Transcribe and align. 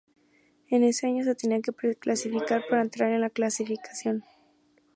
En 0.71 0.81
ese 0.83 1.05
año, 1.05 1.23
se 1.23 1.35
tenía 1.35 1.61
que 1.61 1.71
pre-clasificar 1.73 2.63
para 2.67 2.81
entrar 2.81 3.11
en 3.11 3.21
la 3.21 3.29
clasificación. 3.29 4.23